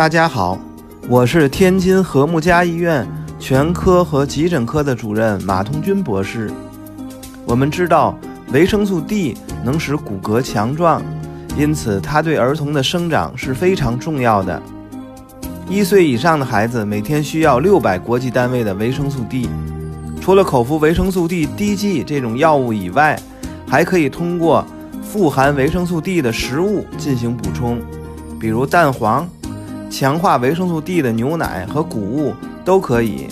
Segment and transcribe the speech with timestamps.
[0.00, 0.58] 大家好，
[1.10, 3.06] 我是天津和睦家医院
[3.38, 6.50] 全科和急诊科的主任马同军博士。
[7.44, 8.18] 我们知道
[8.50, 11.02] 维生素 D 能使骨骼强壮，
[11.54, 14.62] 因此它对儿童的生长是非常重要的。
[15.68, 19.50] 一岁以上的孩子每天需要六百国际单位的维生素 D。
[20.18, 23.20] 除了口服维生素 D 滴剂这种药物以外，
[23.68, 24.64] 还可以通过
[25.02, 27.82] 富含维生素 D 的食物进行补充，
[28.40, 29.28] 比如蛋黄、
[29.90, 32.32] 强化维生素 D 的牛奶和谷物
[32.64, 33.26] 都可以。